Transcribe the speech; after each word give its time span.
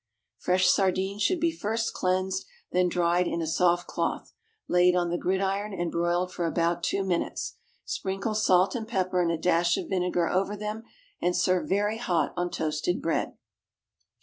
Fresh 0.39 0.67
sardines 0.67 1.21
should 1.21 1.39
be 1.39 1.51
first 1.55 1.93
cleansed, 1.93 2.47
then 2.71 2.89
dried 2.89 3.27
in 3.27 3.39
a 3.39 3.45
soft 3.45 3.85
cloth, 3.85 4.33
laid 4.67 4.95
on 4.95 5.11
the 5.11 5.17
gridiron 5.19 5.73
and 5.79 5.91
broiled 5.91 6.33
for 6.33 6.47
about 6.47 6.81
two 6.81 7.03
minutes. 7.03 7.53
Sprinkle 7.85 8.33
salt 8.33 8.73
and 8.73 8.87
pepper 8.87 9.21
and 9.21 9.31
a 9.31 9.37
dash 9.37 9.77
of 9.77 9.89
vinegar 9.89 10.27
over 10.27 10.57
them, 10.57 10.81
and 11.21 11.35
serve 11.37 11.69
very 11.69 11.99
hot 11.99 12.33
on 12.35 12.49
toasted 12.49 12.99
bread. 12.99 13.33